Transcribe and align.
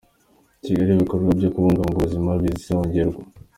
Kigali 0.63 0.89
Ibikorwa 0.93 1.29
byo 1.39 1.49
kubungabunga 1.53 1.97
ubuzima 1.99 2.31
bizongerwa 2.41 3.21